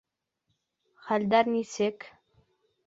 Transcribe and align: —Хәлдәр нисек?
—Хәлдәр 1.11 1.53
нисек? 1.59 2.13